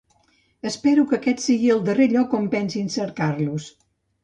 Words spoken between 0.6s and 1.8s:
Espero que aquest sigui